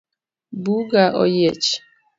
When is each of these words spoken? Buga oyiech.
Buga 0.63 1.03
oyiech. 1.21 1.69